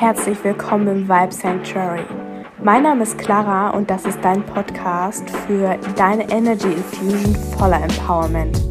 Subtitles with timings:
[0.00, 2.06] Herzlich willkommen im Vibe Sanctuary.
[2.64, 8.62] Mein Name ist Clara und das ist dein Podcast für deine Energy Infusion voller Empowerment.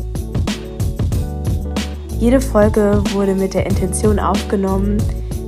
[2.17, 4.97] Jede Folge wurde mit der Intention aufgenommen,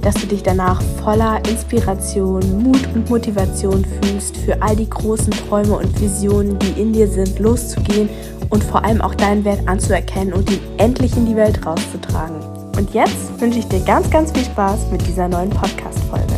[0.03, 5.77] dass du dich danach voller Inspiration, Mut und Motivation fühlst, für all die großen Träume
[5.77, 8.07] und Visionen, die in dir sind, loszugehen
[8.51, 12.60] und vor allem auch deinen Wert anzuerkennen und ihn endlich in die Welt rauszutragen.
[12.81, 16.33] Und jetzt wünsche ich dir ganz, ganz viel Spaß mit dieser neuen Podcast-Folge.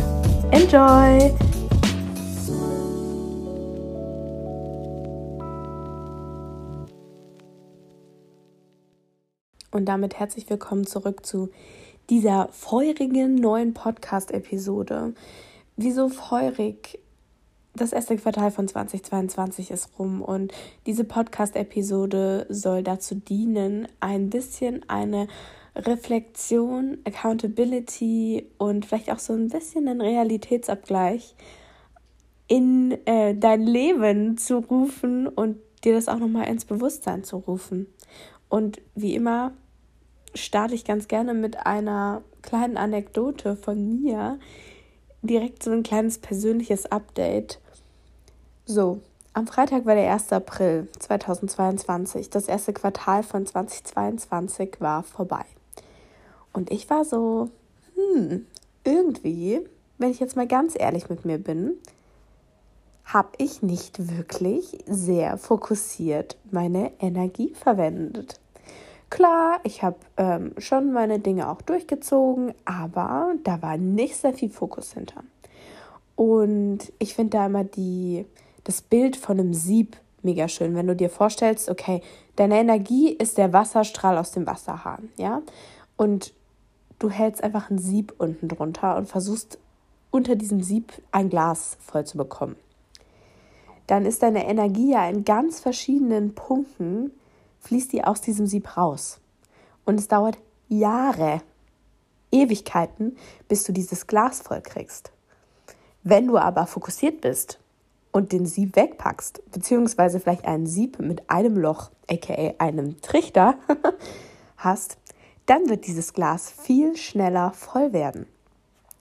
[0.52, 1.32] Enjoy!
[9.72, 11.50] Und damit herzlich willkommen zurück zu
[12.10, 15.14] dieser feurigen neuen Podcast-Episode.
[15.78, 17.00] Wieso feurig?
[17.74, 20.52] Das erste Quartal von 2022 ist rum und
[20.88, 25.30] diese Podcast-Episode soll dazu dienen, ein bisschen eine
[25.76, 31.36] Reflexion, Accountability und vielleicht auch so ein bisschen einen Realitätsabgleich
[32.48, 37.88] in äh, dein Leben zu rufen und dir das auch nochmal ins Bewusstsein zu rufen.
[38.50, 39.54] Und wie immer
[40.36, 44.40] starte ich ganz gerne mit einer kleinen Anekdote von mir.
[45.22, 47.60] Direkt so ein kleines persönliches Update.
[48.66, 49.00] So,
[49.34, 50.32] am Freitag war der 1.
[50.32, 52.30] April 2022.
[52.30, 55.46] Das erste Quartal von 2022 war vorbei.
[56.54, 57.50] Und ich war so,
[57.96, 58.46] hm,
[58.84, 59.62] irgendwie,
[59.98, 61.74] wenn ich jetzt mal ganz ehrlich mit mir bin,
[63.06, 68.40] habe ich nicht wirklich sehr fokussiert meine Energie verwendet.
[69.10, 74.50] Klar, ich habe ähm, schon meine Dinge auch durchgezogen, aber da war nicht sehr viel
[74.50, 75.24] Fokus hinter.
[76.16, 78.26] Und ich finde da immer die,
[78.64, 82.02] das Bild von einem Sieb mega schön, wenn du dir vorstellst, okay,
[82.38, 85.42] deine Energie ist der Wasserstrahl aus dem Wasserhahn, ja?
[85.98, 86.34] Und
[87.04, 89.60] du hältst einfach ein Sieb unten drunter und versuchst
[90.10, 92.56] unter diesem Sieb ein Glas voll zu bekommen.
[93.88, 97.12] Dann ist deine Energie ja in ganz verschiedenen Punkten
[97.60, 99.20] fließt die aus diesem Sieb raus.
[99.86, 100.38] Und es dauert
[100.70, 101.42] Jahre,
[102.32, 103.18] Ewigkeiten,
[103.50, 105.12] bis du dieses Glas voll kriegst.
[106.04, 107.60] Wenn du aber fokussiert bist
[108.14, 113.56] und den Sieb wegpackst, beziehungsweise vielleicht einen Sieb mit einem Loch, aka einem Trichter,
[114.58, 114.98] hast,
[115.46, 118.26] dann wird dieses Glas viel schneller voll werden.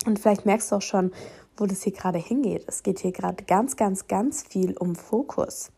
[0.06, 1.12] Und vielleicht merkst du auch schon,
[1.56, 2.64] wo das hier gerade hingeht.
[2.66, 5.70] Es geht hier gerade ganz, ganz, ganz viel um Fokus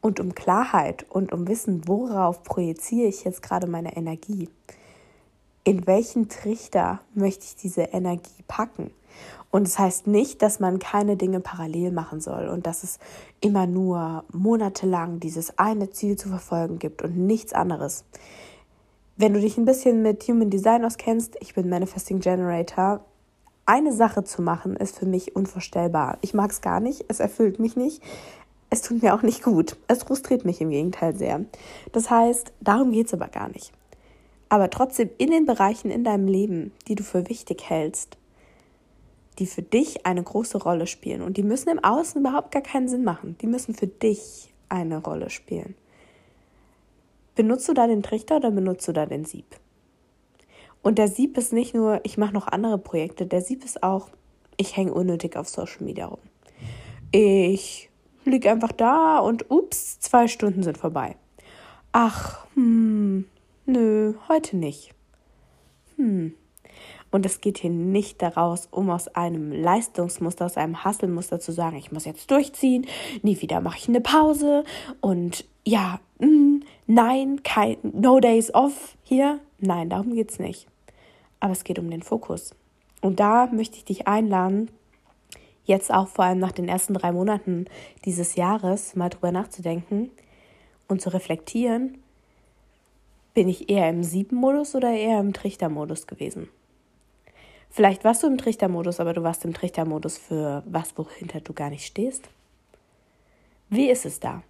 [0.00, 4.48] und um Klarheit und um Wissen, worauf projiziere ich jetzt gerade meine Energie.
[5.62, 8.90] In welchen Trichter möchte ich diese Energie packen?
[9.50, 12.98] Und es das heißt nicht, dass man keine Dinge parallel machen soll und dass es
[13.40, 18.04] immer nur monatelang dieses eine Ziel zu verfolgen gibt und nichts anderes.
[19.22, 23.04] Wenn du dich ein bisschen mit Human Design auskennst, ich bin Manifesting Generator,
[23.66, 26.16] eine Sache zu machen ist für mich unvorstellbar.
[26.22, 28.02] Ich mag es gar nicht, es erfüllt mich nicht
[28.70, 29.76] es tut mir auch nicht gut.
[29.88, 31.44] Es frustriert mich im Gegenteil sehr.
[31.92, 33.72] Das heißt, darum geht es aber gar nicht.
[34.48, 38.16] Aber trotzdem in den Bereichen in deinem Leben, die du für wichtig hältst,
[39.38, 42.88] die für dich eine große Rolle spielen und die müssen im Außen überhaupt gar keinen
[42.88, 43.36] Sinn machen.
[43.40, 45.74] Die müssen für dich eine Rolle spielen.
[47.40, 49.46] Benutzt du da den Trichter oder benutzt du da den Sieb?
[50.82, 54.10] Und der Sieb ist nicht nur, ich mache noch andere Projekte, der Sieb ist auch,
[54.58, 56.18] ich hänge unnötig auf Social Media rum.
[57.12, 57.88] Ich
[58.26, 61.16] lieg einfach da und ups, zwei Stunden sind vorbei.
[61.92, 63.24] Ach, hm,
[63.64, 64.90] nö, heute nicht.
[65.96, 66.34] Hm.
[67.10, 71.78] Und es geht hier nicht daraus, um aus einem Leistungsmuster, aus einem Hasselmuster zu sagen,
[71.78, 72.86] ich muss jetzt durchziehen,
[73.22, 74.62] nie wieder mache ich eine Pause
[75.00, 76.59] und ja, mh, hm,
[76.90, 79.40] nein, kein, no days off hier.
[79.58, 80.66] Nein, darum geht's nicht.
[81.38, 82.54] Aber es geht um den Fokus.
[83.00, 84.70] Und da möchte ich dich einladen,
[85.64, 87.66] jetzt auch vor allem nach den ersten drei Monaten
[88.04, 90.10] dieses Jahres mal drüber nachzudenken
[90.88, 91.98] und zu reflektieren,
[93.32, 96.48] bin ich eher im Siebenmodus oder eher im Trichtermodus gewesen?
[97.70, 101.70] Vielleicht warst du im Trichtermodus, aber du warst im Trichtermodus für was, wohinter du gar
[101.70, 102.28] nicht stehst.
[103.68, 104.42] Wie ist es da?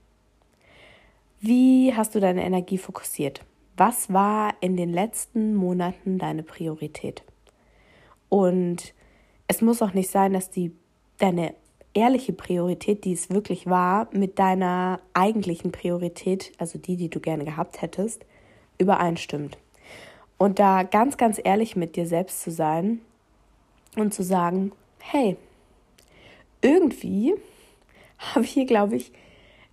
[1.40, 3.40] Wie hast du deine Energie fokussiert?
[3.74, 7.22] Was war in den letzten Monaten deine Priorität?
[8.28, 8.92] Und
[9.48, 10.72] es muss auch nicht sein, dass die
[11.16, 11.54] deine
[11.94, 17.46] ehrliche Priorität, die es wirklich war, mit deiner eigentlichen Priorität, also die, die du gerne
[17.46, 18.26] gehabt hättest,
[18.76, 19.56] übereinstimmt.
[20.36, 23.00] Und da ganz, ganz ehrlich mit dir selbst zu sein
[23.96, 25.38] und zu sagen, hey,
[26.60, 27.34] irgendwie
[28.18, 29.10] habe ich hier, glaube ich,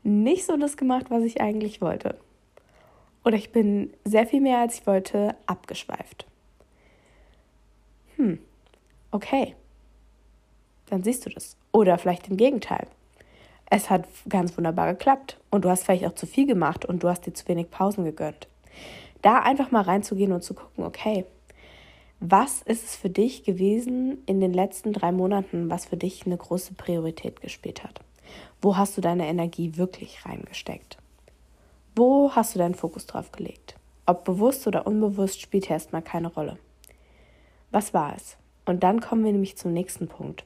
[0.07, 2.18] nicht so das gemacht, was ich eigentlich wollte.
[3.25, 6.25] Oder ich bin sehr viel mehr, als ich wollte, abgeschweift.
[8.15, 8.39] Hm,
[9.12, 9.56] okay
[10.89, 11.56] dann siehst du das.
[11.71, 12.88] Oder vielleicht im Gegenteil.
[13.69, 17.09] Es hat ganz wunderbar geklappt und du hast vielleicht auch zu viel gemacht und du
[17.09, 18.48] hast dir zu wenig Pausen gegönnt.
[19.21, 21.25] Da einfach mal reinzugehen und zu gucken, okay,
[22.19, 26.38] was ist es für dich gewesen in den letzten drei Monaten, was für dich eine
[26.38, 28.00] große Priorität gespielt hat?
[28.62, 30.98] Wo hast du deine Energie wirklich reingesteckt?
[31.95, 33.75] Wo hast du deinen Fokus drauf gelegt?
[34.06, 36.57] Ob bewusst oder unbewusst, spielt erstmal keine Rolle.
[37.71, 38.38] Was war es?
[38.65, 40.44] Und dann kommen wir nämlich zum nächsten Punkt.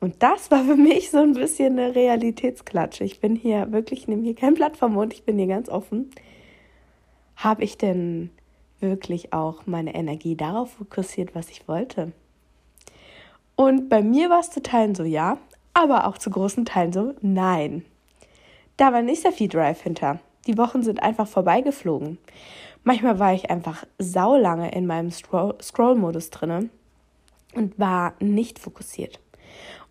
[0.00, 3.04] Und das war für mich so ein bisschen eine Realitätsklatsche.
[3.04, 5.68] Ich bin hier wirklich, ich nehme hier kein Blatt vom Mund, ich bin hier ganz
[5.68, 6.10] offen.
[7.36, 8.30] Habe ich denn
[8.80, 12.12] wirklich auch meine Energie darauf fokussiert, was ich wollte?
[13.56, 15.36] Und bei mir war es zu Teilen so ja,
[15.74, 17.84] aber auch zu großen Teilen so nein.
[18.76, 20.20] Da war nicht sehr viel Drive hinter.
[20.46, 22.18] Die Wochen sind einfach vorbeigeflogen.
[22.82, 26.70] Manchmal war ich einfach saulange in meinem Scroll-Modus drinne
[27.54, 29.20] und war nicht fokussiert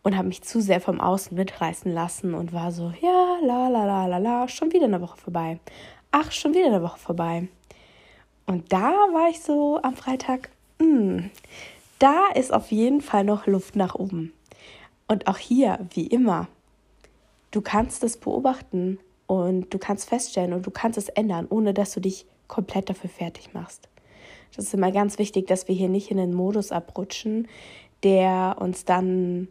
[0.01, 3.85] und habe mich zu sehr vom Außen mitreißen lassen und war so, ja, la, la,
[3.85, 5.59] la, la, la, schon wieder eine Woche vorbei.
[6.11, 7.47] Ach, schon wieder eine Woche vorbei.
[8.45, 10.49] Und da war ich so am Freitag,
[10.79, 11.29] mh, hm,
[11.99, 14.33] da ist auf jeden Fall noch Luft nach oben.
[15.09, 16.47] Und auch hier, wie immer,
[17.49, 21.93] du kannst es beobachten und du kannst feststellen und du kannst es ändern, ohne dass
[21.93, 23.89] du dich komplett dafür fertig machst.
[24.55, 27.47] Das ist immer ganz wichtig, dass wir hier nicht in den Modus abrutschen,
[28.03, 29.47] der uns dann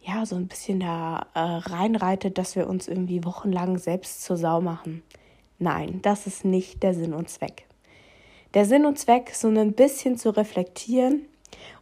[0.00, 4.62] ja, so ein bisschen da äh, reinreitet, dass wir uns irgendwie wochenlang selbst zur Sau
[4.62, 5.02] machen.
[5.58, 7.66] Nein, das ist nicht der Sinn und Zweck.
[8.54, 11.26] Der Sinn und Zweck, so ein bisschen zu reflektieren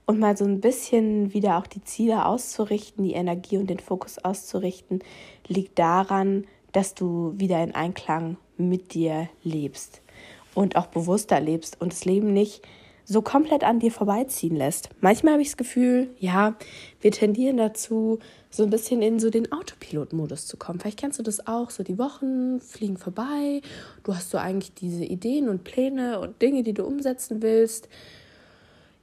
[0.06, 4.18] und mal so ein bisschen wieder auch die Ziele auszurichten, die Energie und den Fokus
[4.18, 5.00] auszurichten,
[5.46, 10.02] liegt daran, dass du wieder in Einklang mit dir lebst
[10.54, 12.62] und auch bewusster lebst und das Leben nicht
[13.04, 14.90] so komplett an dir vorbeiziehen lässt.
[15.00, 16.56] Manchmal habe ich das Gefühl, ja,
[17.00, 20.78] wir tendieren dazu, so ein bisschen in so den Autopilot-Modus zu kommen.
[20.78, 23.60] Vielleicht kennst du das auch, so die Wochen fliegen vorbei,
[24.04, 27.88] du hast so eigentlich diese Ideen und Pläne und Dinge, die du umsetzen willst.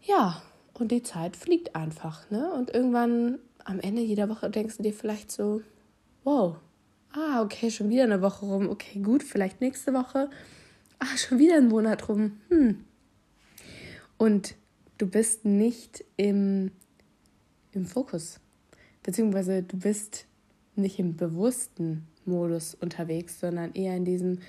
[0.01, 0.41] Ja,
[0.79, 2.51] und die Zeit fliegt einfach, ne?
[2.53, 5.61] Und irgendwann am Ende jeder Woche denkst du dir vielleicht so,
[6.23, 6.55] wow,
[7.11, 10.29] ah, okay, schon wieder eine Woche rum, okay, gut, vielleicht nächste Woche,
[10.99, 12.83] ah, schon wieder ein Monat rum, hm,
[14.19, 14.55] und
[14.97, 16.71] du bist nicht im,
[17.71, 18.39] im Fokus,
[19.01, 20.25] beziehungsweise du bist
[20.75, 24.39] nicht im bewussten Modus unterwegs, sondern eher in diesem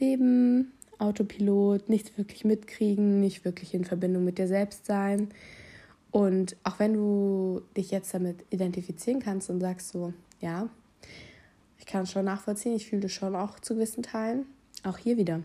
[0.00, 5.28] Leben, Autopilot, nichts wirklich mitkriegen, nicht wirklich in Verbindung mit dir selbst sein.
[6.12, 10.68] Und auch wenn du dich jetzt damit identifizieren kannst und sagst so, ja,
[11.78, 14.46] ich kann es schon nachvollziehen, ich fühle das schon auch zu gewissen Teilen,
[14.84, 15.40] auch hier wieder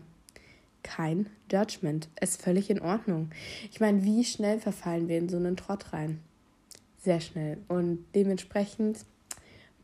[0.82, 2.08] kein Judgment.
[2.20, 3.30] Ist völlig in Ordnung.
[3.70, 6.20] Ich meine, wie schnell verfallen wir in so einen Trott rein?
[6.98, 7.58] Sehr schnell.
[7.68, 9.04] Und dementsprechend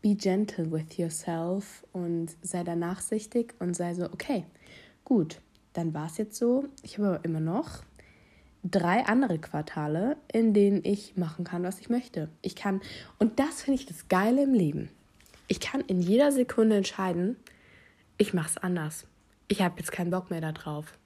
[0.03, 4.45] be gentle with yourself und sei da nachsichtig und sei so, okay,
[5.05, 5.41] gut,
[5.73, 6.67] dann war es jetzt so.
[6.83, 7.83] Ich habe aber immer noch
[8.65, 12.29] drei andere Quartale, in denen ich machen kann, was ich möchte.
[12.43, 12.81] Ich kann,
[13.19, 14.91] und das finde ich das Geile im Leben.
[15.47, 17.37] Ich kann in jeder Sekunde entscheiden,
[18.17, 19.07] ich mache es anders
[19.49, 20.99] ich habe jetzt keinen Bock mehr darauf.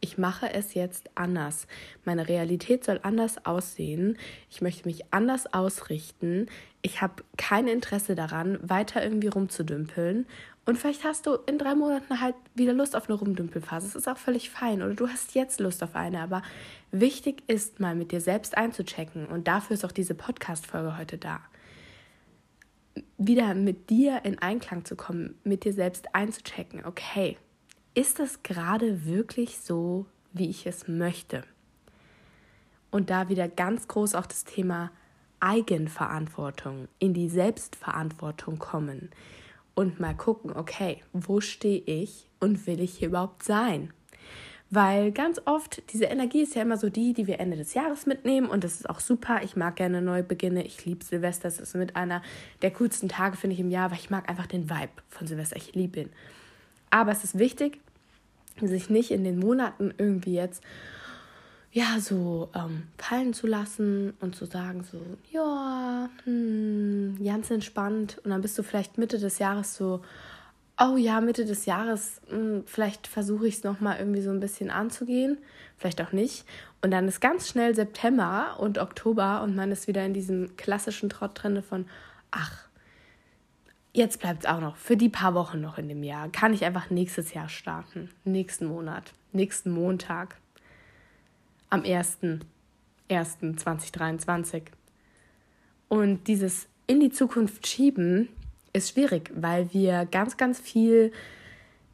[0.00, 1.66] Ich mache es jetzt anders.
[2.04, 4.16] Meine Realität soll anders aussehen.
[4.48, 6.46] Ich möchte mich anders ausrichten.
[6.80, 10.26] Ich habe kein Interesse daran, weiter irgendwie rumzudümpeln.
[10.66, 13.86] Und vielleicht hast du in drei Monaten halt wieder Lust auf eine Rumdümpelphase.
[13.86, 14.82] Das ist auch völlig fein.
[14.82, 16.20] Oder du hast jetzt Lust auf eine.
[16.20, 16.42] Aber
[16.90, 19.26] wichtig ist mal mit dir selbst einzuchecken.
[19.26, 21.40] Und dafür ist auch diese Podcast-Folge heute da.
[23.16, 26.84] Wieder mit dir in Einklang zu kommen, mit dir selbst einzuchecken.
[26.84, 27.38] Okay,
[27.94, 31.42] ist es gerade wirklich so, wie ich es möchte?
[32.90, 34.90] Und da wieder ganz groß auch das Thema
[35.40, 39.10] Eigenverantwortung, in die Selbstverantwortung kommen
[39.74, 43.92] und mal gucken, okay, wo stehe ich und will ich hier überhaupt sein?
[44.72, 48.06] Weil ganz oft, diese Energie ist ja immer so die, die wir Ende des Jahres
[48.06, 49.40] mitnehmen und das ist auch super.
[49.42, 50.64] Ich mag gerne Neubeginne.
[50.64, 51.48] Ich liebe Silvester.
[51.48, 52.22] Das ist mit einer
[52.62, 55.56] der coolsten Tage, finde ich, im Jahr, weil ich mag einfach den Vibe von Silvester.
[55.56, 56.10] Ich liebe ihn.
[56.90, 57.80] Aber es ist wichtig,
[58.60, 60.62] sich nicht in den Monaten irgendwie jetzt
[61.72, 65.00] ja so ähm, fallen zu lassen und zu sagen so
[65.30, 68.20] ja hm, ganz entspannt.
[68.24, 70.02] Und dann bist du vielleicht Mitte des Jahres so
[70.78, 74.40] oh ja Mitte des Jahres hm, vielleicht versuche ich es noch mal irgendwie so ein
[74.40, 75.38] bisschen anzugehen.
[75.78, 76.44] Vielleicht auch nicht.
[76.82, 81.08] Und dann ist ganz schnell September und Oktober und man ist wieder in diesem klassischen
[81.08, 81.86] Trotttrende von
[82.30, 82.70] ach
[83.92, 86.28] jetzt bleibt es auch noch für die paar Wochen noch in dem Jahr.
[86.30, 90.36] Kann ich einfach nächstes Jahr starten, nächsten Monat, nächsten Montag,
[91.70, 94.62] am 1.1.2023.
[95.88, 98.28] Und dieses in die Zukunft schieben
[98.72, 101.10] ist schwierig, weil wir ganz, ganz viel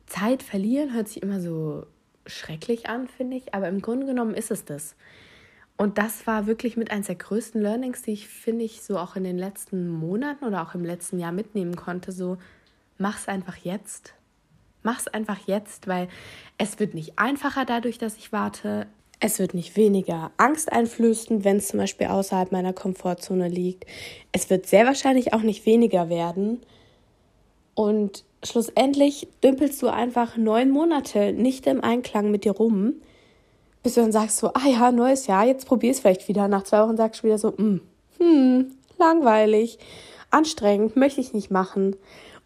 [0.06, 0.92] Zeit verlieren.
[0.92, 1.86] Hört sich immer so
[2.26, 4.96] schrecklich an, finde ich, aber im Grunde genommen ist es das.
[5.76, 9.14] Und das war wirklich mit eines der größten Learnings, die ich, finde ich, so auch
[9.14, 12.12] in den letzten Monaten oder auch im letzten Jahr mitnehmen konnte.
[12.12, 12.38] So,
[12.98, 14.14] mach's einfach jetzt.
[14.82, 16.08] Mach's einfach jetzt, weil
[16.56, 18.86] es wird nicht einfacher dadurch, dass ich warte.
[19.18, 23.86] Es wird nicht weniger angsteinflößend, wenn es zum Beispiel außerhalb meiner Komfortzone liegt.
[24.32, 26.60] Es wird sehr wahrscheinlich auch nicht weniger werden.
[27.74, 32.94] Und schlussendlich dümpelst du einfach neun Monate nicht im Einklang mit dir rum,
[33.82, 36.48] bis du dann sagst so, ah ja, neues Jahr, jetzt probier es vielleicht wieder.
[36.48, 37.80] Nach zwei Wochen sagst du wieder so, hm,
[38.18, 39.78] hm, langweilig,
[40.30, 41.96] anstrengend, möchte ich nicht machen.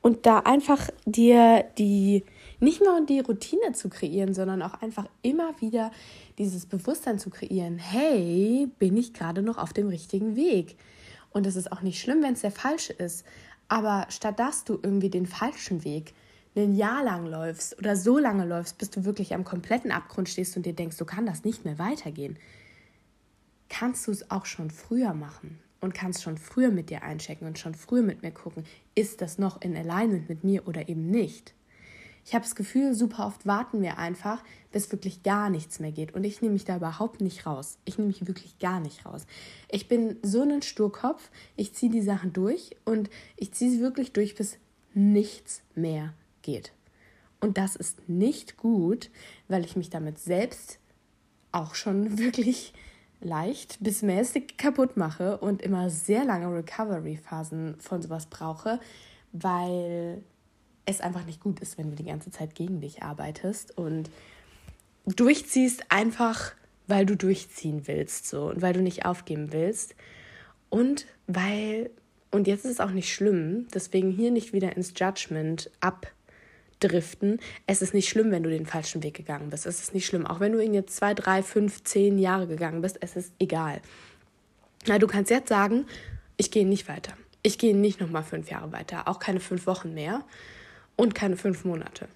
[0.03, 2.25] Und da einfach dir die
[2.61, 5.91] nicht nur die Routine zu kreieren, sondern auch einfach immer wieder
[6.39, 10.77] dieses Bewusstsein zu kreieren, hey, bin ich gerade noch auf dem richtigen Weg?
[11.31, 13.25] Und es ist auch nicht schlimm, wenn es der falsche ist.
[13.69, 16.13] Aber statt dass du irgendwie den falschen Weg
[16.57, 20.57] ein Jahr lang läufst oder so lange läufst, bis du wirklich am kompletten Abgrund stehst
[20.57, 22.37] und dir denkst, du kann das nicht mehr weitergehen,
[23.69, 27.59] kannst du es auch schon früher machen und kannst schon früher mit dir einchecken und
[27.59, 28.65] schon früher mit mir gucken,
[28.95, 31.55] ist das noch in Alignment mit mir oder eben nicht.
[32.25, 36.15] Ich habe das Gefühl, super oft warten wir einfach, bis wirklich gar nichts mehr geht.
[36.15, 37.79] Und ich nehme mich da überhaupt nicht raus.
[37.85, 39.27] Ich nehme mich wirklich gar nicht raus.
[39.69, 41.31] Ich bin so ein Sturkopf.
[41.57, 44.59] Ich ziehe die Sachen durch und ich ziehe sie wirklich durch, bis
[44.95, 46.73] nichts mehr geht.
[47.41, 49.11] Und das ist nicht gut,
[49.49, 50.79] weil ich mich damit selbst
[51.53, 52.75] auch schon wirklich
[53.21, 58.81] leicht bis mäßig kaputt mache und immer sehr lange Recovery-Phasen von sowas brauche,
[59.33, 60.23] weil
[60.91, 64.11] es einfach nicht gut ist, wenn du die ganze Zeit gegen dich arbeitest und
[65.07, 66.53] durchziehst einfach,
[66.87, 69.95] weil du durchziehen willst so und weil du nicht aufgeben willst
[70.69, 71.91] und weil
[72.31, 77.41] und jetzt ist es auch nicht schlimm, deswegen hier nicht wieder ins Judgment abdriften.
[77.67, 79.67] Es ist nicht schlimm, wenn du den falschen Weg gegangen bist.
[79.67, 82.83] Es ist nicht schlimm, auch wenn du ihn jetzt zwei, drei, fünf, zehn Jahre gegangen
[82.83, 82.99] bist.
[83.01, 83.81] Es ist egal.
[84.87, 85.87] Na, du kannst jetzt sagen,
[86.37, 87.15] ich gehe nicht weiter.
[87.43, 90.25] Ich gehe nicht noch mal fünf Jahre weiter, auch keine fünf Wochen mehr,
[90.97, 92.09] und keine fünf Monate.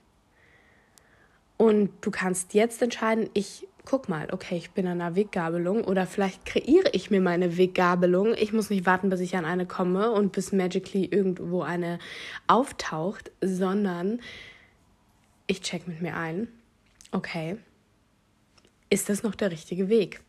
[1.57, 6.07] Und du kannst jetzt entscheiden, ich guck mal, okay, ich bin an einer Weggabelung oder
[6.07, 8.35] vielleicht kreiere ich mir meine Weggabelung.
[8.35, 11.99] Ich muss nicht warten, bis ich an eine komme und bis magically irgendwo eine
[12.47, 14.21] auftaucht, sondern
[15.47, 16.49] ich check mit mir ein,
[17.13, 17.59] okay,
[18.91, 20.21] ist das noch der richtige Weg?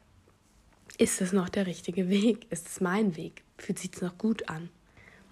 [0.97, 2.47] Ist das noch der richtige Weg?
[2.51, 3.43] Ist es mein Weg?
[3.57, 4.69] Fühlt sich noch gut an?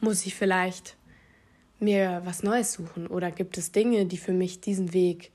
[0.01, 0.95] Muss ich vielleicht
[1.83, 3.07] mir was Neues suchen?
[3.07, 5.31] Oder gibt es Dinge, die für mich diesen Weg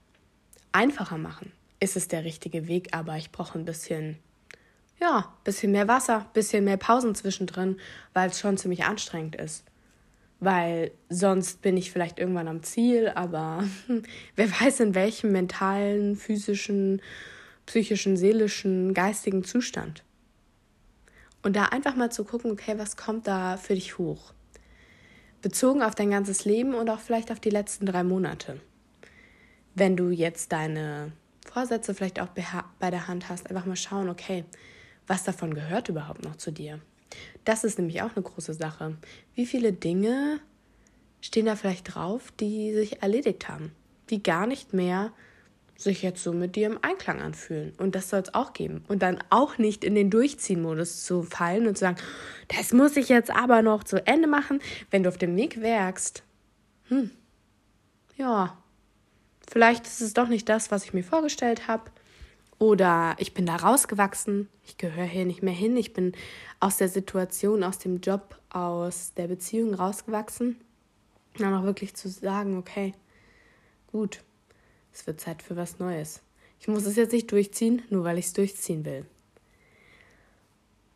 [0.72, 1.52] einfacher machen?
[1.80, 4.18] Ist es der richtige Weg, aber ich brauche ein bisschen,
[5.00, 7.78] ja, bisschen mehr Wasser, bisschen mehr Pausen zwischendrin,
[8.14, 9.64] weil es schon ziemlich anstrengend ist.
[10.40, 13.64] Weil sonst bin ich vielleicht irgendwann am Ziel, aber
[14.36, 17.02] wer weiß in welchem mentalen, physischen,
[17.66, 20.04] psychischen, seelischen, geistigen Zustand.
[21.42, 24.32] Und da einfach mal zu gucken, okay, was kommt da für dich hoch?
[25.42, 28.60] Bezogen auf dein ganzes Leben und auch vielleicht auf die letzten drei Monate.
[29.74, 31.12] Wenn du jetzt deine
[31.46, 32.28] Vorsätze vielleicht auch
[32.78, 34.44] bei der Hand hast, einfach mal schauen, okay,
[35.06, 36.80] was davon gehört überhaupt noch zu dir?
[37.44, 38.96] Das ist nämlich auch eine große Sache.
[39.34, 40.40] Wie viele Dinge
[41.20, 43.72] stehen da vielleicht drauf, die sich erledigt haben,
[44.10, 45.12] die gar nicht mehr
[45.78, 47.72] sich jetzt so mit dir im Einklang anfühlen.
[47.78, 48.84] Und das soll es auch geben.
[48.88, 51.98] Und dann auch nicht in den Durchziehen-Modus zu fallen und zu sagen,
[52.48, 54.60] das muss ich jetzt aber noch zu Ende machen.
[54.90, 56.24] Wenn du auf dem Weg werkst,
[56.88, 57.12] hm,
[58.16, 58.58] ja,
[59.48, 61.84] vielleicht ist es doch nicht das, was ich mir vorgestellt habe.
[62.58, 66.10] Oder ich bin da rausgewachsen, ich gehöre hier nicht mehr hin, ich bin
[66.58, 70.56] aus der Situation, aus dem Job, aus der Beziehung rausgewachsen.
[71.36, 72.94] dann auch wirklich zu sagen, okay,
[73.92, 74.24] gut,
[74.98, 76.22] es wird Zeit für was Neues.
[76.60, 79.06] Ich muss es jetzt nicht durchziehen, nur weil ich es durchziehen will.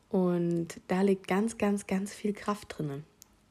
[0.09, 3.05] Und da liegt ganz, ganz, ganz viel Kraft drin.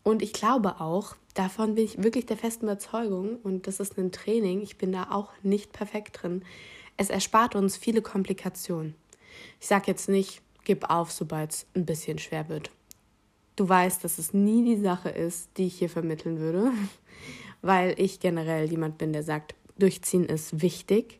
[0.03, 4.11] Und ich glaube auch, davon bin ich wirklich der festen Überzeugung, und das ist ein
[4.11, 6.43] Training, ich bin da auch nicht perfekt drin.
[6.97, 8.95] Es erspart uns viele Komplikationen.
[9.61, 12.71] Ich sage jetzt nicht, gib auf, sobald es ein bisschen schwer wird.
[13.55, 16.71] Du weißt, dass es nie die Sache ist, die ich hier vermitteln würde,
[17.61, 21.19] weil ich generell jemand bin, der sagt, Durchziehen ist wichtig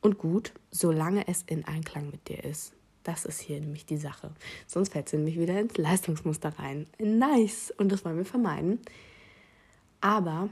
[0.00, 2.72] und gut, solange es in Einklang mit dir ist.
[3.02, 4.30] Das ist hier nämlich die Sache.
[4.66, 6.86] Sonst fällt es nämlich wieder ins Leistungsmuster rein.
[6.98, 7.72] Nice.
[7.78, 8.80] Und das wollen wir vermeiden.
[10.00, 10.50] Aber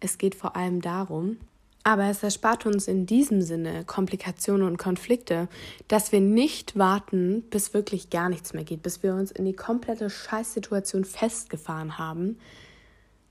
[0.00, 1.38] es geht vor allem darum,
[1.86, 5.48] Aber es erspart uns in diesem Sinne Komplikationen und Konflikte,
[5.86, 9.52] dass wir nicht warten, bis wirklich gar nichts mehr geht, bis wir uns in die
[9.52, 12.38] komplette Scheißsituation festgefahren haben,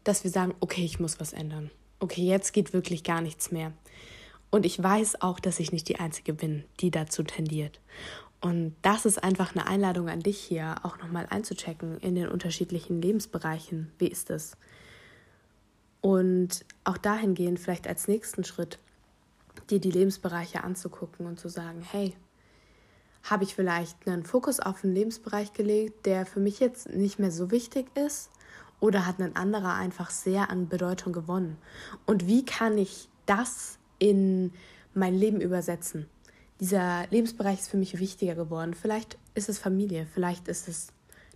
[0.03, 1.71] dass wir sagen, okay, ich muss was ändern.
[2.03, 3.71] Okay, jetzt geht wirklich gar nichts mehr.
[4.49, 7.79] Und ich weiß auch, dass ich nicht die Einzige bin, die dazu tendiert.
[8.41, 13.01] Und das ist einfach eine Einladung an dich hier, auch nochmal einzuchecken in den unterschiedlichen
[13.01, 13.93] Lebensbereichen.
[13.99, 14.57] Wie ist es?
[16.01, 18.79] Und auch dahingehend vielleicht als nächsten Schritt,
[19.69, 22.17] dir die Lebensbereiche anzugucken und zu sagen, hey,
[23.23, 27.31] habe ich vielleicht einen Fokus auf einen Lebensbereich gelegt, der für mich jetzt nicht mehr
[27.31, 28.29] so wichtig ist?
[28.83, 31.55] Oder hat ein anderer einfach sehr an Bedeutung gewonnen?
[32.05, 34.51] Und wie kann ich das in
[34.93, 36.07] mein Leben übersetzen?
[36.59, 38.73] Dieser Lebensbereich ist für mich wichtiger geworden.
[38.73, 40.87] Vielleicht ist es Familie, vielleicht ist es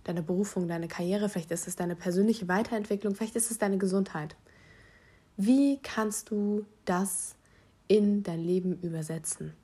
[0.04, 4.36] deine Berufung, deine Karriere, vielleicht ist es deine persönliche Weiterentwicklung, vielleicht ist es deine Gesundheit.
[5.38, 7.34] Wie kannst du das
[7.86, 9.54] in dein Leben übersetzen?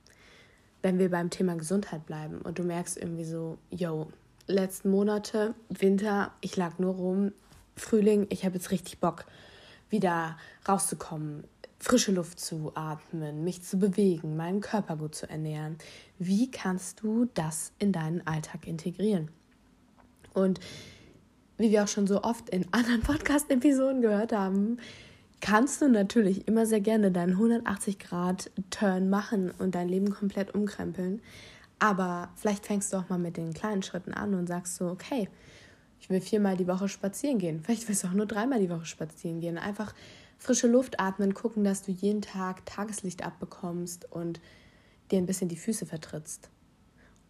[0.81, 4.07] Wenn wir beim Thema Gesundheit bleiben und du merkst irgendwie so, yo,
[4.47, 7.31] letzten Monate, Winter, ich lag nur rum,
[7.75, 9.25] Frühling, ich habe jetzt richtig Bock,
[9.89, 11.43] wieder rauszukommen,
[11.79, 15.77] frische Luft zu atmen, mich zu bewegen, meinen Körper gut zu ernähren.
[16.17, 19.29] Wie kannst du das in deinen Alltag integrieren?
[20.33, 20.59] Und
[21.57, 24.77] wie wir auch schon so oft in anderen Podcast-Episoden gehört haben,
[25.41, 31.21] kannst du natürlich immer sehr gerne deinen 180-Grad-Turn machen und dein Leben komplett umkrempeln.
[31.79, 35.29] Aber vielleicht fängst du auch mal mit den kleinen Schritten an und sagst so, okay,
[35.99, 37.61] ich will viermal die Woche spazieren gehen.
[37.61, 39.57] Vielleicht willst du auch nur dreimal die Woche spazieren gehen.
[39.57, 39.93] Einfach
[40.37, 44.39] frische Luft atmen, gucken, dass du jeden Tag Tageslicht abbekommst und
[45.11, 46.49] dir ein bisschen die Füße vertrittst.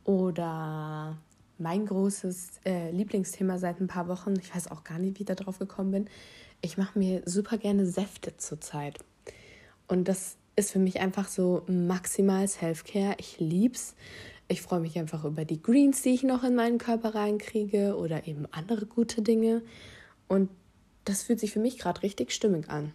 [0.04, 1.18] Oder
[1.58, 5.28] mein großes äh, Lieblingsthema seit ein paar Wochen, ich weiß auch gar nicht, wie ich
[5.28, 6.10] da drauf gekommen bin,
[6.62, 9.00] ich mache mir super gerne Säfte zurzeit.
[9.88, 13.16] Und das ist für mich einfach so maximal Self-Care.
[13.20, 13.96] Ich lieb's.
[14.48, 18.28] Ich freue mich einfach über die Greens, die ich noch in meinen Körper reinkriege oder
[18.28, 19.64] eben andere gute Dinge.
[20.28, 20.50] Und
[21.04, 22.94] das fühlt sich für mich gerade richtig stimmig an.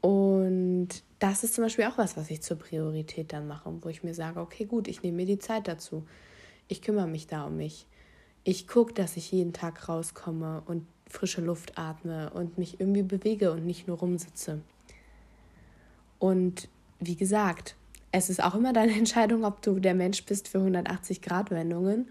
[0.00, 4.04] Und das ist zum Beispiel auch was, was ich zur Priorität dann mache, wo ich
[4.04, 6.04] mir sage, okay, gut, ich nehme mir die Zeit dazu.
[6.68, 7.86] Ich kümmere mich da um mich.
[8.44, 13.50] Ich gucke, dass ich jeden Tag rauskomme und frische Luft atme und mich irgendwie bewege
[13.50, 14.60] und nicht nur rumsitze.
[16.18, 16.68] Und
[17.00, 17.74] wie gesagt,
[18.12, 22.08] es ist auch immer deine Entscheidung, ob du der Mensch bist für 180 Grad Wendungen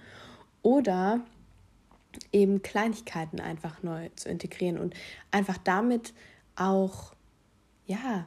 [0.61, 1.21] oder
[2.31, 4.95] eben Kleinigkeiten einfach neu zu integrieren und
[5.31, 6.13] einfach damit
[6.55, 7.13] auch,
[7.85, 8.25] ja,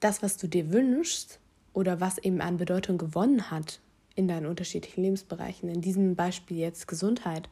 [0.00, 1.38] das, was du dir wünschst
[1.72, 3.80] oder was eben an Bedeutung gewonnen hat
[4.16, 7.48] in deinen unterschiedlichen Lebensbereichen, in diesem Beispiel jetzt Gesundheit,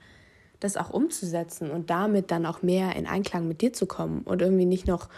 [0.61, 4.43] das auch umzusetzen und damit dann auch mehr in Einklang mit dir zu kommen und
[4.43, 5.09] irgendwie nicht noch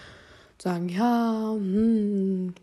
[0.58, 2.54] sagen, ja, hm,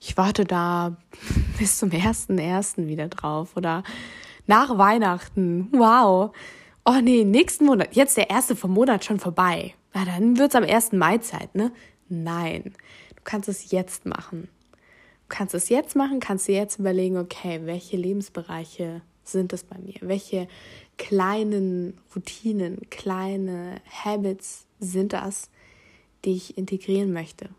[0.00, 0.96] ich warte da
[1.58, 3.84] bis zum ersten ersten wieder drauf oder
[4.46, 5.68] nach Weihnachten.
[5.72, 6.34] Wow.
[6.84, 9.74] Oh nee, nächsten Monat, jetzt der erste vom Monat schon vorbei.
[9.92, 10.92] Na, dann wird's am 1.
[10.92, 11.72] Mai Zeit, ne?
[12.08, 12.74] Nein.
[13.14, 14.48] Du kannst es jetzt machen.
[14.72, 19.78] Du kannst es jetzt machen, kannst dir jetzt überlegen, okay, welche Lebensbereiche sind es bei
[19.78, 19.94] mir?
[20.00, 20.48] Welche
[20.96, 25.50] kleinen Routinen, kleine Habits sind das,
[26.24, 27.50] die ich integrieren möchte?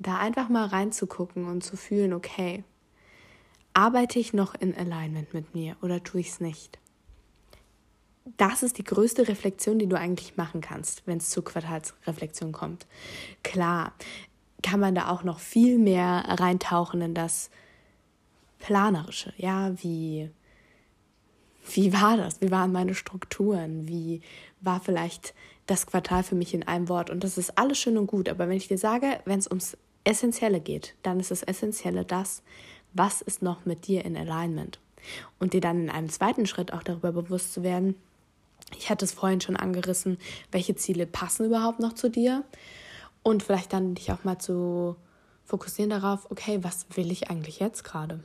[0.00, 2.64] Da einfach mal reinzugucken und zu fühlen, okay,
[3.74, 6.78] arbeite ich noch in Alignment mit mir oder tue ich es nicht?
[8.38, 12.86] Das ist die größte Reflexion, die du eigentlich machen kannst, wenn es zur Quartalsreflexion kommt.
[13.42, 13.92] Klar,
[14.62, 17.50] kann man da auch noch viel mehr reintauchen in das
[18.58, 20.30] Planerische, ja, wie
[21.74, 22.40] wie war das?
[22.40, 23.86] Wie waren meine Strukturen?
[23.86, 24.22] Wie
[24.60, 25.34] war vielleicht
[25.66, 27.10] das Quartal für mich in einem Wort?
[27.10, 28.28] Und das ist alles schön und gut.
[28.28, 32.42] Aber wenn ich dir sage, wenn es ums Essentielle geht, dann ist das Essentielle das,
[32.92, 34.80] was ist noch mit dir in Alignment?
[35.38, 37.94] Und dir dann in einem zweiten Schritt auch darüber bewusst zu werden,
[38.76, 40.18] ich hatte es vorhin schon angerissen,
[40.52, 42.44] welche Ziele passen überhaupt noch zu dir?
[43.22, 44.96] Und vielleicht dann dich auch mal zu
[45.44, 48.22] fokussieren darauf, okay, was will ich eigentlich jetzt gerade?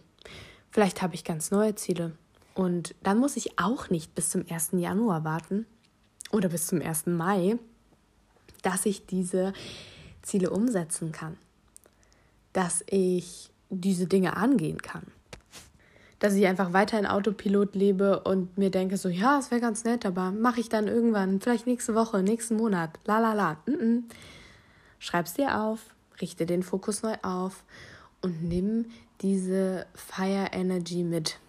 [0.72, 2.14] Vielleicht habe ich ganz neue Ziele.
[2.54, 4.72] Und dann muss ich auch nicht bis zum 1.
[4.74, 5.66] Januar warten
[6.32, 7.08] oder bis zum 1.
[7.08, 7.58] Mai,
[8.62, 9.54] dass ich diese
[10.22, 11.38] Ziele umsetzen kann.
[12.56, 15.04] Dass ich diese Dinge angehen kann.
[16.20, 19.84] Dass ich einfach weiter in Autopilot lebe und mir denke, so, ja, es wäre ganz
[19.84, 23.54] nett, aber mache ich dann irgendwann, vielleicht nächste Woche, nächsten Monat, la la la.
[23.66, 24.04] Mm -mm.
[25.00, 25.82] Schreib's dir auf,
[26.22, 27.64] richte den Fokus neu auf
[28.22, 28.86] und nimm
[29.22, 31.40] diese Fire Energy mit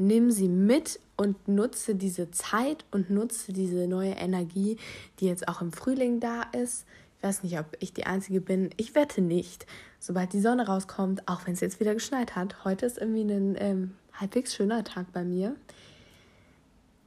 [0.00, 4.78] nimm sie mit und nutze diese Zeit und nutze diese neue Energie,
[5.20, 6.86] die jetzt auch im Frühling da ist,
[7.22, 8.70] Weiß nicht, ob ich die Einzige bin.
[8.76, 9.66] Ich wette nicht.
[9.98, 13.56] Sobald die Sonne rauskommt, auch wenn es jetzt wieder geschneit hat, heute ist irgendwie ein
[13.58, 15.54] ähm, halbwegs schöner Tag bei mir.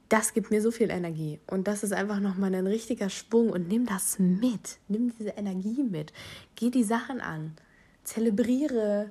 [0.08, 1.40] Das gibt mir so viel Energie.
[1.48, 3.50] Und das ist einfach nochmal ein richtiger Schwung.
[3.50, 4.78] Und nimm das mit.
[4.86, 6.12] Nimm diese Energie mit.
[6.54, 7.56] Geh die Sachen an.
[8.04, 9.10] Zelebriere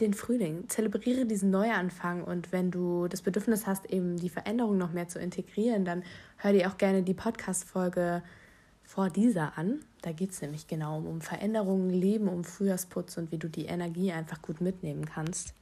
[0.00, 4.92] den Frühling, zelebriere diesen Neuanfang und wenn du das Bedürfnis hast, eben die Veränderung noch
[4.92, 6.04] mehr zu integrieren, dann
[6.36, 8.22] hör dir auch gerne die Podcast-Folge
[8.88, 9.80] vor dieser an.
[10.00, 14.12] Da geht es nämlich genau um Veränderungen, Leben, um Frühjahrsputz und wie du die Energie
[14.12, 15.52] einfach gut mitnehmen kannst.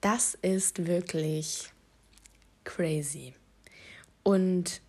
[0.00, 1.70] Das ist wirklich
[2.64, 3.34] crazy.
[4.22, 4.80] Und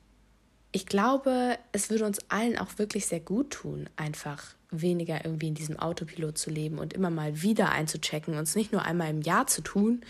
[0.72, 5.56] ich glaube, es würde uns allen auch wirklich sehr gut tun, einfach weniger irgendwie in
[5.56, 9.22] diesem Autopilot zu leben und immer mal wieder einzuchecken und es nicht nur einmal im
[9.22, 10.06] Jahr zu tun,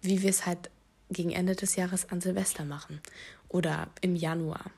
[0.00, 0.70] wie wir es halt
[1.10, 3.00] gegen Ende des Jahres an Silvester machen
[3.50, 4.70] oder im Januar.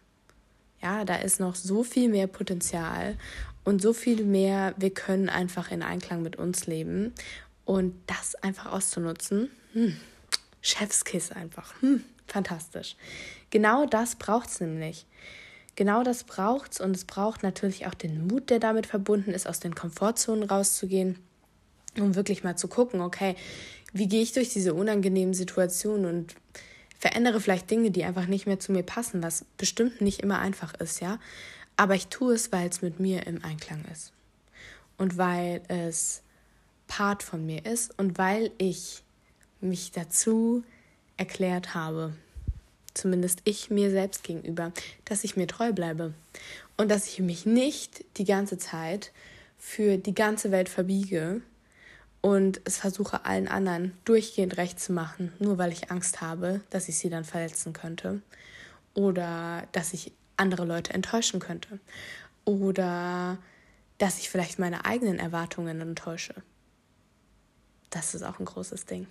[0.82, 3.16] Ja, da ist noch so viel mehr Potenzial
[3.64, 7.12] und so viel mehr, wir können einfach in Einklang mit uns leben
[7.64, 9.50] und das einfach auszunutzen.
[9.72, 9.96] Hm.
[10.62, 11.74] Chefskiss einfach.
[11.82, 12.04] Hm.
[12.26, 12.96] Fantastisch.
[13.50, 15.06] Genau das braucht es nämlich.
[15.76, 19.46] Genau das braucht es und es braucht natürlich auch den Mut, der damit verbunden ist,
[19.46, 21.18] aus den Komfortzonen rauszugehen,
[21.98, 23.36] um wirklich mal zu gucken, okay,
[23.92, 26.34] wie gehe ich durch diese unangenehmen Situationen und
[26.98, 30.74] verändere vielleicht Dinge, die einfach nicht mehr zu mir passen, was bestimmt nicht immer einfach
[30.74, 31.18] ist, ja.
[31.76, 34.12] Aber ich tue es, weil es mit mir im Einklang ist.
[34.96, 36.22] Und weil es
[36.88, 39.04] Part von mir ist und weil ich
[39.60, 40.64] mich dazu
[41.16, 42.14] erklärt habe,
[42.94, 44.72] zumindest ich mir selbst gegenüber,
[45.04, 46.14] dass ich mir treu bleibe
[46.76, 49.12] und dass ich mich nicht die ganze Zeit
[49.56, 51.42] für die ganze Welt verbiege
[52.20, 56.88] und es versuche allen anderen durchgehend recht zu machen, nur weil ich Angst habe, dass
[56.88, 58.22] ich sie dann verletzen könnte
[58.94, 61.78] oder dass ich andere Leute enttäuschen könnte
[62.44, 63.38] oder
[63.98, 66.34] dass ich vielleicht meine eigenen Erwartungen enttäusche.
[67.90, 69.06] Das ist auch ein großes Ding.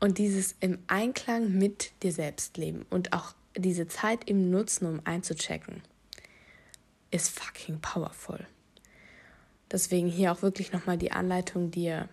[0.00, 5.00] Und dieses im Einklang mit dir selbst leben und auch diese Zeit im Nutzen, um
[5.04, 5.82] einzuchecken,
[7.10, 8.46] ist fucking powerful.
[9.74, 12.08] Deswegen hier auch wirklich nochmal die Anleitung dir,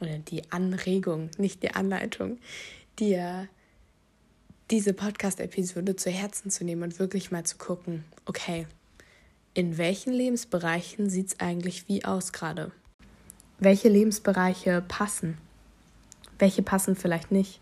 [0.00, 2.38] oder die Anregung, nicht die Anleitung,
[2.98, 3.48] dir
[4.70, 8.66] diese Podcast-Episode zu Herzen zu nehmen und wirklich mal zu gucken, okay,
[9.52, 12.72] in welchen Lebensbereichen sieht es eigentlich wie aus gerade?
[13.58, 15.36] Welche Lebensbereiche passen?
[16.38, 17.60] Welche passen vielleicht nicht?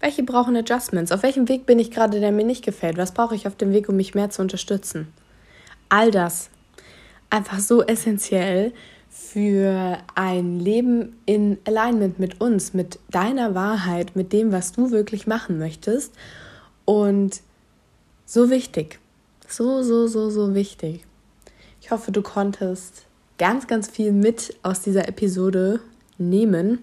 [0.00, 1.12] Welche brauchen Adjustments?
[1.12, 2.96] Auf welchem Weg bin ich gerade, der mir nicht gefällt?
[2.96, 5.12] Was brauche ich auf dem Weg, um mich mehr zu unterstützen?
[5.90, 6.48] All das
[7.30, 8.72] einfach so essentiell
[9.08, 15.26] für ein Leben in Alignment mit uns, mit deiner Wahrheit, mit dem, was du wirklich
[15.26, 16.12] machen möchtest.
[16.84, 17.40] Und
[18.26, 18.98] so wichtig.
[19.48, 21.04] So, so, so, so wichtig.
[21.80, 23.04] Ich hoffe, du konntest
[23.38, 25.80] ganz, ganz viel mit aus dieser Episode
[26.18, 26.78] nehmen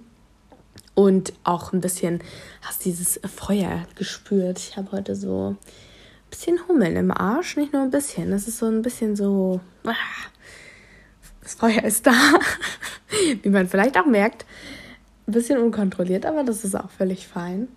[0.93, 2.21] und auch ein bisschen
[2.62, 4.60] hast dieses Feuer gespürt.
[4.60, 5.56] Ich habe heute so
[6.32, 8.32] bisschen Hummeln im Arsch, nicht nur ein bisschen.
[8.32, 9.62] Das ist so ein bisschen so.
[9.86, 9.94] Ah,
[11.44, 12.13] das Feuer ist da,
[13.44, 14.46] wie man vielleicht auch merkt.
[15.28, 17.67] Ein bisschen unkontrolliert, aber das ist auch völlig fein.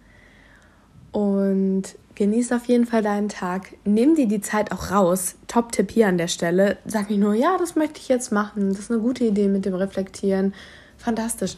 [1.12, 1.82] Und
[2.14, 3.74] genieß auf jeden Fall deinen Tag.
[3.84, 5.34] Nimm dir die Zeit auch raus.
[5.46, 6.78] Top-Tipp hier an der Stelle.
[6.86, 8.70] Sag nicht nur, ja, das möchte ich jetzt machen.
[8.70, 10.54] Das ist eine gute Idee mit dem Reflektieren.
[10.96, 11.56] Fantastisch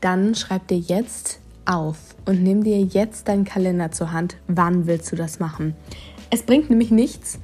[0.00, 4.36] dann schreib dir jetzt auf und nimm dir jetzt deinen Kalender zur Hand.
[4.48, 5.74] Wann willst du das machen?
[6.30, 7.38] Es bringt nämlich nichts.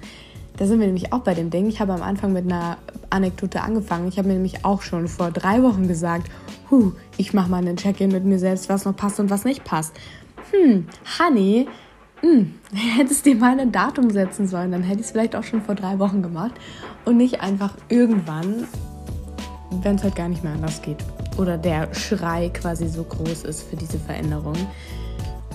[0.57, 1.69] Da sind wir nämlich auch bei dem Ding.
[1.69, 2.79] Ich habe am Anfang mit einer
[3.11, 4.09] Anekdote angefangen.
[4.09, 6.31] Ich habe mir nämlich auch schon vor drei Wochen gesagt,
[6.71, 9.65] huh, ich mache mal einen Check-in mit mir selbst, was noch passt und was nicht
[9.65, 9.95] passt.
[10.53, 10.87] Hm,
[11.19, 11.69] Honey,
[12.21, 15.61] hm, hättest dir mal ein Datum setzen sollen, dann hätte ich es vielleicht auch schon
[15.61, 16.53] vor drei Wochen gemacht
[17.05, 18.67] und nicht einfach irgendwann,
[19.83, 20.99] wenn es halt gar nicht mehr anders geht
[21.37, 24.57] oder der Schrei quasi so groß ist für diese Veränderung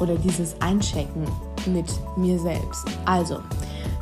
[0.02, 1.26] oder dieses Einchecken
[1.68, 1.86] mit
[2.18, 2.86] mir selbst.
[3.06, 3.40] Also,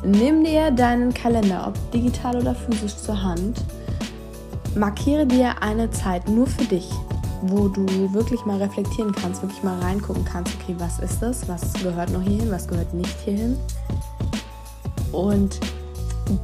[0.03, 3.63] nimm dir deinen Kalender, ob digital oder physisch zur Hand,
[4.75, 6.89] markiere dir eine Zeit nur für dich,
[7.41, 11.73] wo du wirklich mal reflektieren kannst, wirklich mal reingucken kannst, okay, was ist das, was
[11.73, 13.57] gehört noch hierhin, was gehört nicht hierhin.
[15.11, 15.59] Und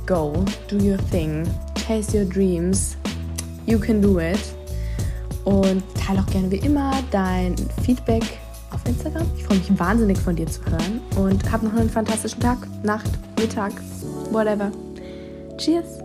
[0.06, 0.34] go,
[0.68, 2.98] do your thing, chase your dreams,
[3.66, 4.40] you can do it.
[5.44, 8.24] Und teile auch gerne wie immer dein Feedback
[8.86, 9.28] Instagram.
[9.38, 13.10] Ich freue mich wahnsinnig von dir zu hören und hab noch einen fantastischen Tag, Nacht,
[13.38, 13.74] Mittag,
[14.32, 14.72] whatever.
[15.58, 16.05] Cheers!